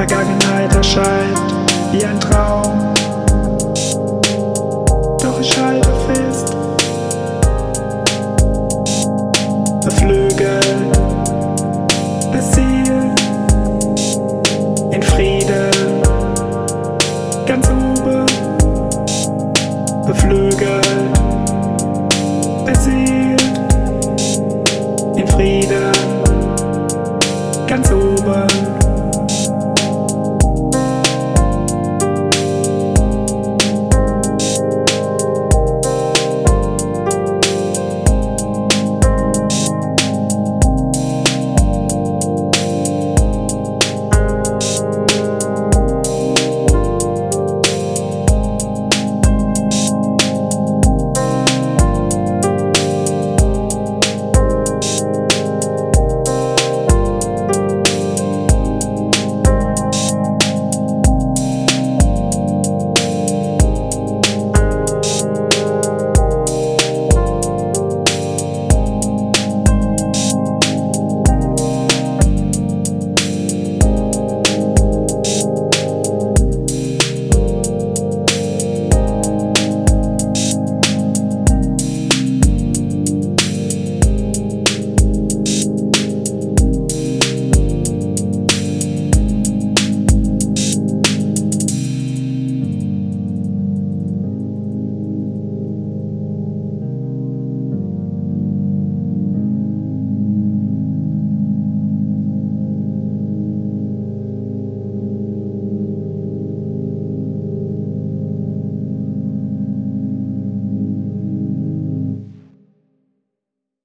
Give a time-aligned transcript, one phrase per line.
[0.00, 1.38] Vergangenheit erscheint
[1.92, 2.94] wie ein Traum.
[5.22, 6.56] Doch ich halte fest,
[9.84, 10.69] beflügelt,